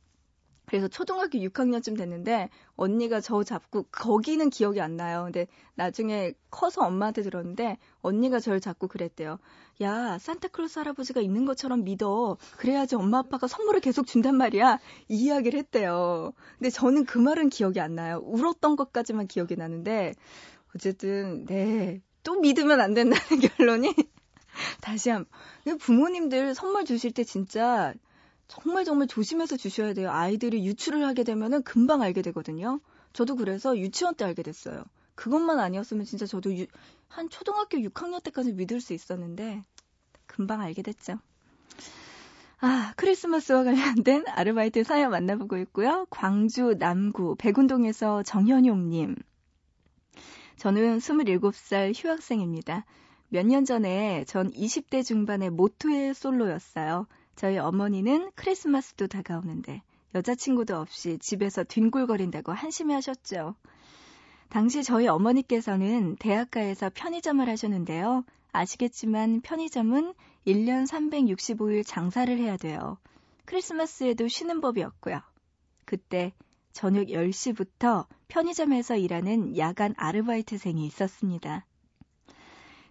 그래서 0.65 0.87
초등학교 0.87 1.37
6학년쯤 1.37 1.95
됐는데 1.95 2.49
언니가 2.75 3.21
저 3.21 3.43
잡고 3.43 3.83
거기는 3.91 4.49
기억이 4.49 4.81
안 4.81 4.97
나요. 4.97 5.23
근데 5.25 5.47
나중에 5.75 6.33
커서 6.49 6.81
엄마한테 6.81 7.21
들었는데 7.21 7.77
언니가 8.01 8.39
저를 8.39 8.59
잡고 8.59 8.87
그랬대요. 8.87 9.37
야, 9.81 10.17
산타클로스 10.17 10.79
할아버지가 10.79 11.21
있는 11.21 11.45
것처럼 11.45 11.83
믿어. 11.83 12.37
그래야지 12.57 12.95
엄마 12.95 13.19
아빠가 13.19 13.47
선물을 13.47 13.79
계속 13.79 14.07
준단 14.07 14.35
말이야. 14.35 14.79
이 15.07 15.25
이야기를 15.25 15.59
했대요. 15.59 16.33
근데 16.57 16.71
저는 16.71 17.05
그 17.05 17.19
말은 17.19 17.49
기억이 17.49 17.79
안 17.79 17.93
나요. 17.93 18.21
울었던 18.23 18.75
것까지만 18.75 19.27
기억이 19.27 19.55
나는데 19.55 20.13
어쨌든 20.73 21.45
네. 21.45 22.01
또 22.25 22.41
믿으면 22.41 22.81
안 22.81 22.93
된다는 22.93 23.39
결론이 23.57 23.93
다시 24.81 25.09
한 25.09 25.25
부모님들 25.79 26.55
선물 26.55 26.83
주실 26.83 27.11
때 27.11 27.23
진짜 27.23 27.93
정말 28.47 28.83
정말 28.83 29.07
조심해서 29.07 29.55
주셔야 29.55 29.93
돼요. 29.93 30.11
아이들이 30.11 30.65
유출을 30.65 31.05
하게 31.05 31.23
되면은 31.23 31.63
금방 31.63 32.01
알게 32.01 32.21
되거든요. 32.23 32.81
저도 33.13 33.35
그래서 33.35 33.77
유치원 33.77 34.15
때 34.15 34.25
알게 34.25 34.43
됐어요. 34.43 34.83
그것만 35.15 35.59
아니었으면 35.59 36.05
진짜 36.05 36.25
저도 36.25 36.55
유, 36.57 36.65
한 37.07 37.29
초등학교 37.29 37.77
6학년 37.77 38.21
때까지 38.23 38.53
믿을 38.53 38.81
수 38.81 38.93
있었는데 38.93 39.63
금방 40.25 40.61
알게 40.61 40.81
됐죠. 40.81 41.19
아, 42.59 42.93
크리스마스와 42.95 43.63
관련된 43.63 44.25
아르바이트 44.27 44.83
사연 44.83 45.11
만나보고 45.11 45.57
있고요. 45.57 46.07
광주 46.09 46.75
남구 46.77 47.35
백운동에서 47.37 48.23
정현용님. 48.23 49.15
저는 50.57 50.99
27살 50.99 51.93
휴학생입니다. 51.95 52.85
몇 53.29 53.45
년 53.45 53.65
전에 53.65 54.23
전 54.25 54.51
20대 54.51 55.03
중반의 55.03 55.49
모토의 55.49 56.13
솔로였어요. 56.13 57.07
저희 57.35 57.57
어머니는 57.57 58.31
크리스마스도 58.35 59.07
다가오는데 59.07 59.81
여자친구도 60.13 60.77
없이 60.77 61.17
집에서 61.19 61.63
뒹굴거린다고 61.63 62.53
한심해 62.53 62.93
하셨죠. 62.93 63.55
당시 64.49 64.83
저희 64.83 65.07
어머니께서는 65.07 66.15
대학가에서 66.17 66.89
편의점을 66.93 67.47
하셨는데요. 67.49 68.23
아시겠지만 68.53 69.41
편의점은 69.41 70.13
1년 70.47 70.87
365일 70.87 71.83
장사를 71.85 72.37
해야 72.37 72.55
돼요. 72.55 72.97
크리스마스에도 73.43 74.27
쉬는 74.29 74.61
법이 74.61 74.81
없고요. 74.83 75.19
그때 75.83 76.31
저녁 76.71 77.07
10시부터 77.07 78.05
편의점에서 78.27 78.97
일하는 78.97 79.57
야간 79.57 79.93
아르바이트생이 79.97 80.85
있었습니다. 80.85 81.65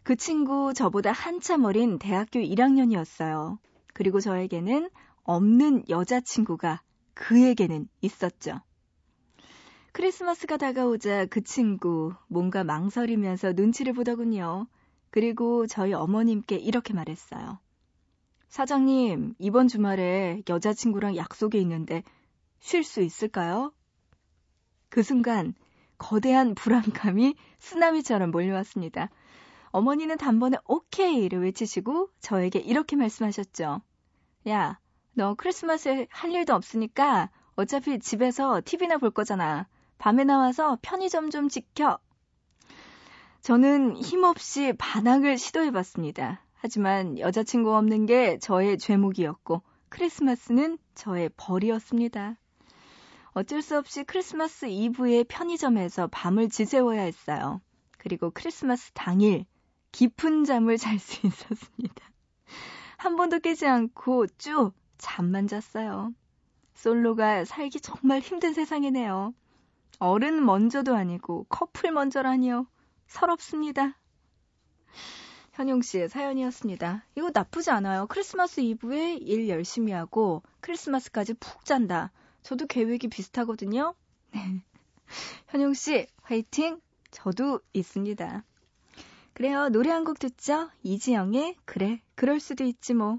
그 0.02 0.16
친구 0.16 0.74
저보다 0.74 1.12
한참 1.12 1.64
어린 1.64 1.98
대학교 1.98 2.40
1학년이었어요. 2.40 3.58
그리고 3.94 4.20
저에게는 4.20 4.90
없는 5.22 5.84
여자친구가 5.88 6.82
그에게는 7.14 7.88
있었죠. 8.02 8.60
크리스마스가 9.92 10.56
다가오자 10.56 11.26
그 11.26 11.42
친구 11.42 12.12
뭔가 12.26 12.64
망설이면서 12.64 13.52
눈치를 13.52 13.92
보더군요. 13.92 14.66
그리고 15.10 15.66
저희 15.68 15.92
어머님께 15.92 16.56
이렇게 16.56 16.92
말했어요. 16.92 17.60
사장님, 18.48 19.34
이번 19.38 19.68
주말에 19.68 20.42
여자친구랑 20.48 21.16
약속이 21.16 21.60
있는데 21.60 22.02
쉴 22.58 22.84
수 22.84 23.00
있을까요? 23.00 23.72
그 24.94 25.02
순간 25.02 25.54
거대한 25.98 26.54
불안감이 26.54 27.34
쓰나미처럼 27.58 28.30
몰려왔습니다. 28.30 29.10
어머니는 29.72 30.16
단번에 30.18 30.58
오케이를 30.66 31.42
외치시고 31.42 32.10
저에게 32.20 32.60
이렇게 32.60 32.94
말씀하셨죠. 32.94 33.80
야, 34.46 34.78
너 35.14 35.34
크리스마스에 35.34 36.06
할 36.10 36.30
일도 36.30 36.54
없으니까 36.54 37.30
어차피 37.56 37.98
집에서 37.98 38.62
TV나 38.64 38.98
볼 38.98 39.10
거잖아. 39.10 39.66
밤에 39.98 40.22
나와서 40.22 40.78
편의점 40.80 41.30
좀 41.30 41.48
지켜. 41.48 41.98
저는 43.40 43.96
힘없이 43.96 44.74
반항을 44.78 45.38
시도해봤습니다. 45.38 46.40
하지만 46.54 47.18
여자친구 47.18 47.74
없는 47.74 48.06
게 48.06 48.38
저의 48.38 48.78
죄목이었고 48.78 49.60
크리스마스는 49.88 50.78
저의 50.94 51.30
벌이었습니다. 51.36 52.36
어쩔 53.34 53.62
수 53.62 53.76
없이 53.76 54.04
크리스마스 54.04 54.66
이브에 54.66 55.24
편의점에서 55.24 56.06
밤을 56.06 56.48
지새워야 56.48 57.02
했어요. 57.02 57.60
그리고 57.98 58.30
크리스마스 58.30 58.92
당일 58.92 59.44
깊은 59.90 60.44
잠을 60.44 60.78
잘 60.78 61.00
수 61.00 61.18
있었습니다. 61.26 62.10
한 62.96 63.16
번도 63.16 63.40
깨지 63.40 63.66
않고 63.66 64.28
쭉 64.38 64.72
잠만 64.98 65.48
잤어요. 65.48 66.14
솔로가 66.74 67.44
살기 67.44 67.80
정말 67.80 68.20
힘든 68.20 68.52
세상이네요. 68.54 69.34
어른 69.98 70.44
먼저도 70.44 70.94
아니고 70.94 71.46
커플 71.48 71.90
먼저라니요. 71.90 72.68
서럽습니다. 73.08 73.98
현용 75.52 75.82
씨의 75.82 76.08
사연이었습니다. 76.08 77.04
이거 77.16 77.30
나쁘지 77.32 77.70
않아요. 77.70 78.06
크리스마스 78.06 78.60
이브에 78.60 79.14
일 79.14 79.48
열심히 79.48 79.92
하고 79.92 80.42
크리스마스까지 80.60 81.34
푹 81.34 81.64
잔다. 81.64 82.12
저도 82.44 82.66
계획이 82.68 83.08
비슷하거든요. 83.08 83.94
네. 84.32 84.62
현용 85.48 85.74
씨, 85.74 86.06
화이팅! 86.22 86.80
저도 87.10 87.60
있습니다. 87.72 88.44
그래요. 89.32 89.68
노래 89.70 89.90
한 89.90 90.04
곡 90.04 90.18
듣죠? 90.20 90.70
이지영의 90.84 91.56
그래, 91.64 92.00
그럴 92.14 92.38
수도 92.38 92.62
있지 92.64 92.94
뭐. 92.94 93.18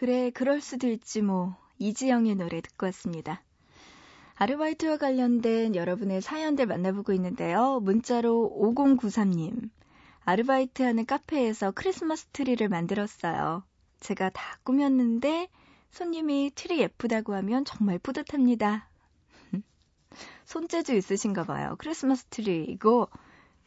그래, 0.00 0.30
그럴 0.30 0.62
수도 0.62 0.88
있지 0.88 1.20
뭐. 1.20 1.54
이지영의 1.78 2.36
노래 2.36 2.62
듣고 2.62 2.86
왔습니다. 2.86 3.42
아르바이트와 4.36 4.96
관련된 4.96 5.74
여러분의 5.76 6.22
사연들 6.22 6.64
만나보고 6.64 7.12
있는데요. 7.12 7.80
문자로 7.80 8.50
5093님. 8.58 9.68
아르바이트 10.24 10.82
하는 10.82 11.04
카페에서 11.04 11.72
크리스마스 11.72 12.24
트리를 12.32 12.66
만들었어요. 12.66 13.62
제가 14.00 14.30
다 14.30 14.58
꾸몄는데 14.62 15.50
손님이 15.90 16.50
트리 16.54 16.78
예쁘다고 16.78 17.34
하면 17.34 17.66
정말 17.66 17.98
뿌듯합니다. 17.98 18.88
손재주 20.46 20.94
있으신가 20.94 21.44
봐요. 21.44 21.74
크리스마스 21.76 22.24
트리 22.30 22.64
이거 22.70 23.06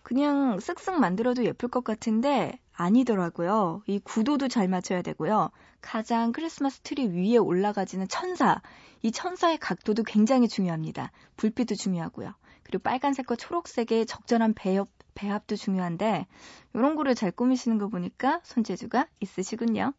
그냥 0.01 0.57
쓱쓱 0.57 0.93
만들어도 0.93 1.45
예쁠 1.45 1.69
것 1.69 1.83
같은데 1.83 2.57
아니더라고요. 2.73 3.83
이 3.87 3.99
구도도 3.99 4.47
잘 4.47 4.67
맞춰야 4.67 5.01
되고요. 5.01 5.51
가장 5.81 6.31
크리스마스 6.31 6.79
트리 6.81 7.07
위에 7.07 7.37
올라가지는 7.37 8.07
천사. 8.07 8.61
이 9.01 9.11
천사의 9.11 9.57
각도도 9.57 10.03
굉장히 10.03 10.47
중요합니다. 10.47 11.11
불빛도 11.37 11.75
중요하고요. 11.75 12.33
그리고 12.63 12.81
빨간색과 12.83 13.35
초록색의 13.35 14.05
적절한 14.05 14.53
배합, 14.53 14.87
배합도 15.13 15.55
중요한데 15.55 16.25
이런 16.73 16.95
거를 16.95 17.15
잘 17.15 17.31
꾸미시는 17.31 17.77
거 17.77 17.89
보니까 17.89 18.39
손재주가 18.43 19.07
있으시군요. 19.19 19.93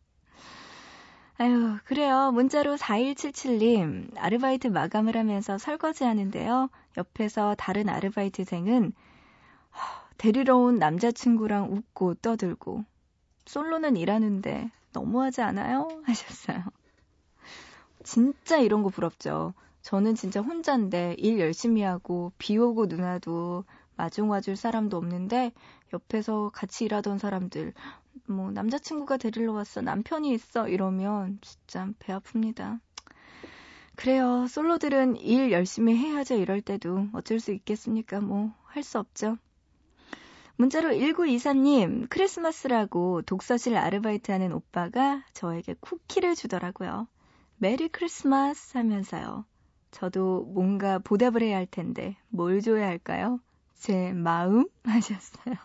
아유, 1.37 1.79
그래요. 1.85 2.31
문자로 2.33 2.77
4177님, 2.77 4.17
아르바이트 4.17 4.69
마감을 4.69 5.17
하면서 5.17 5.59
설거지 5.59 6.05
하는데요. 6.05 6.71
옆에서 6.97 7.57
다른 7.59 7.89
아르바이트생은 7.89 8.93
데리러 10.19 10.57
온 10.57 10.79
남자친구랑 10.79 11.73
웃고 11.73 12.15
떠들고, 12.17 12.85
솔로는 13.47 13.97
일하는데 13.97 14.71
너무하지 14.93 15.43
않아요? 15.43 15.89
하셨어요. 16.05 16.65
진짜 18.05 18.59
이런 18.59 18.83
거 18.83 18.89
부럽죠. 18.91 19.55
저는 19.83 20.15
진짜 20.15 20.41
혼자인데 20.41 21.17
일 21.19 21.39
열심히 21.41 21.83
하고 21.83 22.33
비 22.39 22.57
오고 22.59 22.89
눈 22.89 23.03
와도 23.03 23.65
마중 23.97 24.31
와줄 24.31 24.57
사람도 24.57 24.97
없는데 24.97 25.53
옆에서 25.93 26.51
같이 26.55 26.85
일하던 26.87 27.19
사람들 27.19 27.73
뭐 28.29 28.51
남자친구가 28.51 29.19
데리러 29.19 29.53
왔어 29.53 29.81
남편이 29.83 30.33
있어 30.35 30.69
이러면 30.69 31.39
진짜 31.43 31.89
배 31.99 32.13
아픕니다. 32.15 32.81
그래요. 33.97 34.47
솔로들은 34.49 35.17
일 35.17 35.53
열심히 35.53 35.97
해야죠. 35.97 36.35
이럴 36.37 36.61
때도 36.63 37.09
어쩔 37.13 37.39
수 37.41 37.53
있겠습니까? 37.53 38.21
뭐 38.21 38.53
할 38.75 38.83
수 38.83 38.99
없죠. 38.99 39.39
문자로 40.57 40.91
1924님, 40.91 42.09
크리스마스라고 42.09 43.23
독서실 43.23 43.77
아르바이트 43.77 44.31
하는 44.31 44.53
오빠가 44.53 45.25
저에게 45.33 45.75
쿠키를 45.81 46.37
주더라고요. 46.37 47.09
메리 47.57 47.89
크리스마스 47.89 48.77
하면서요. 48.77 49.47
저도 49.91 50.45
뭔가 50.45 51.01
보답을 51.01 51.43
해야 51.43 51.57
할 51.57 51.67
텐데, 51.67 52.17
뭘 52.29 52.61
줘야 52.61 52.87
할까요? 52.87 53.41
제 53.75 54.13
마음? 54.13 54.69
하셨어요. 54.85 55.57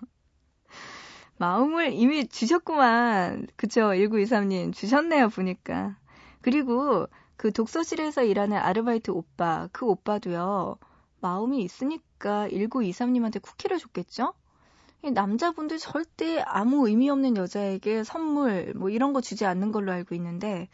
마음을 1.38 1.93
이미 1.93 2.28
주셨구만. 2.28 3.47
그쵸, 3.56 3.82
1923님. 3.82 4.73
주셨네요, 4.73 5.30
보니까. 5.30 5.97
그리고 6.41 7.08
그 7.38 7.52
독서실에서 7.52 8.23
일하는 8.23 8.58
아르바이트 8.58 9.12
오빠, 9.12 9.69
그 9.71 9.86
오빠도요, 9.86 10.78
마음이 11.21 11.62
있으니까 11.62 12.47
1923님한테 12.49 13.41
쿠키를 13.41 13.78
줬겠죠? 13.78 14.34
남자분들 15.04 15.78
절대 15.80 16.40
아무 16.46 16.88
의미 16.88 17.10
없는 17.10 17.38
여자에게 17.38 18.04
선물, 18.04 18.74
뭐 18.76 18.90
이런 18.90 19.14
거 19.14 19.22
주지 19.22 19.46
않는 19.46 19.72
걸로 19.72 19.92
알고 19.92 20.16
있는데, 20.16 20.68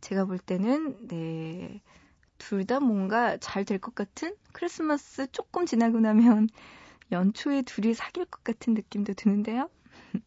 제가 0.00 0.24
볼 0.26 0.38
때는, 0.38 1.08
네, 1.08 1.80
둘 2.38 2.64
다 2.66 2.80
뭔가 2.80 3.36
잘 3.38 3.64
될 3.64 3.78
것 3.80 3.94
같은? 3.94 4.34
크리스마스 4.52 5.26
조금 5.32 5.66
지나고 5.66 6.00
나면 6.00 6.48
연초에 7.12 7.62
둘이 7.62 7.94
사귈 7.94 8.26
것 8.26 8.44
같은 8.44 8.74
느낌도 8.74 9.14
드는데요? 9.14 9.70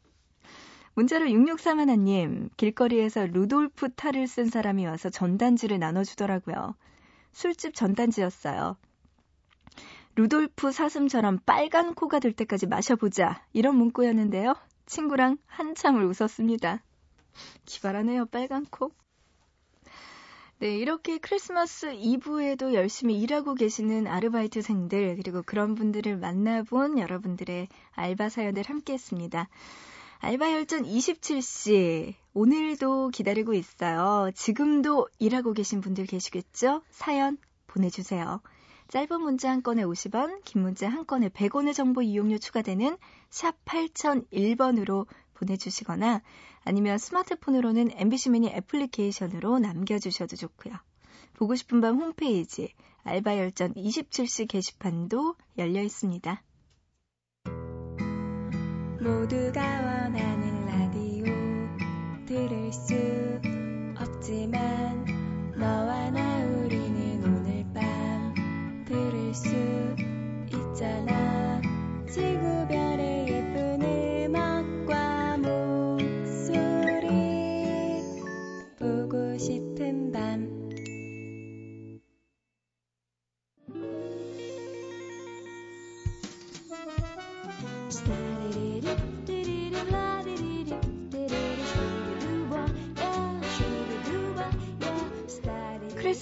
문자로 0.96 1.28
6631님, 1.28 2.50
길거리에서 2.58 3.26
루돌프 3.28 3.94
탈을 3.96 4.28
쓴 4.28 4.46
사람이 4.50 4.86
와서 4.86 5.10
전단지를 5.10 5.80
나눠주더라고요. 5.80 6.76
술집 7.32 7.74
전단지였어요. 7.76 8.78
루돌프 10.20 10.74
사슴처럼 10.74 11.40
빨간 11.46 11.96
코가 11.96 12.20
될 12.20 12.34
때까지 12.34 12.68
마셔보자. 12.68 13.42
이런 13.54 13.78
문구였는데요. 13.78 14.54
친구랑 14.86 15.38
한참을 15.46 16.04
웃었습니다. 16.04 16.84
기발하네요, 17.64 18.26
빨간 18.26 18.66
코. 18.66 18.92
네, 20.58 20.78
이렇게 20.78 21.20
크리스마스 21.20 21.94
이브에도 21.94 22.74
열심히 22.74 23.18
일하고 23.22 23.56
계시는 23.56 24.08
아르바이트생들, 24.08 25.16
그리고 25.16 25.42
그런 25.42 25.76
분들을 25.76 26.18
만나본 26.18 27.00
여러분들의 27.00 27.70
알바 27.92 28.28
사연을 28.28 28.64
함께 28.64 28.92
했습니다. 28.92 29.48
알바 30.18 30.52
혈전 30.52 30.84
27시. 30.84 32.16
오늘도 32.34 33.12
기다리고 33.12 33.54
있어요. 33.54 34.32
지금도 34.36 35.08
일하고 35.18 35.54
계신 35.54 35.80
분들 35.80 36.08
계시겠죠? 36.08 36.82
사연 36.90 37.38
보내주세요. 37.68 38.42
짧은 38.90 39.22
문자 39.22 39.52
한 39.52 39.62
건에 39.62 39.84
50원, 39.84 40.42
긴 40.44 40.64
문자 40.64 40.90
한 40.90 41.06
건에 41.06 41.30
100원의 41.30 41.76
정보 41.76 42.02
이용료 42.02 42.40
추가되는 42.40 42.98
샵 43.30 43.56
8001번으로 43.64 45.06
보내주시거나 45.36 46.24
아니면 46.64 46.98
스마트폰으로는 46.98 47.92
MBC 47.94 48.32
미니 48.32 48.48
애플리케이션으로 48.48 49.60
남겨주셔도 49.60 50.36
좋고요. 50.36 50.74
보고 51.34 51.54
싶은 51.54 51.82
밤 51.82 51.98
홈페이지 52.02 52.74
알바 53.04 53.38
열전 53.38 53.76
27시 53.76 54.48
게시판도 54.48 55.36
열려 55.60 55.84
있습니다. 55.84 56.42
모두가 59.02 59.62
원하는 59.62 60.66
라디오 60.66 61.26
들을 62.26 62.74
수 62.74 62.96
없지만 64.02 65.06
너와 65.56 66.09
밤 69.30 69.34
들을 69.34 69.34
수 69.34 71.19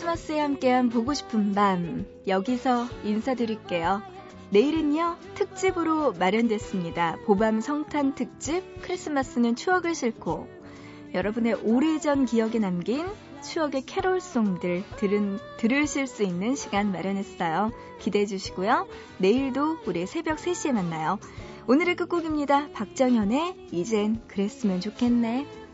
크리스마스에 0.07 0.39
함께한 0.39 0.87
보고 0.87 1.13
싶은 1.13 1.53
밤 1.53 2.05
여기서 2.27 2.87
인사드릴게요. 3.03 4.01
내일은요 4.51 5.17
특집으로 5.35 6.13
마련됐습니다. 6.13 7.17
보밤 7.25 7.59
성탄 7.59 8.15
특집 8.15 8.63
크리스마스는 8.81 9.57
추억을 9.57 9.93
싣고 9.93 10.47
여러분의 11.13 11.55
오래전 11.55 12.25
기억에 12.25 12.57
남긴 12.57 13.05
추억의 13.43 13.85
캐롤송들 13.85 14.85
들은, 14.95 15.39
들으실 15.57 16.07
수 16.07 16.23
있는 16.23 16.55
시간 16.55 16.93
마련했어요. 16.93 17.71
기대해 17.99 18.25
주시고요. 18.25 18.87
내일도 19.17 19.77
우리 19.85 20.07
새벽 20.07 20.37
3시에 20.37 20.71
만나요. 20.71 21.19
오늘의 21.67 21.95
끝곡입니다. 21.97 22.69
박정현의 22.71 23.67
이젠 23.73 24.21
그랬으면 24.29 24.79
좋겠네. 24.79 25.66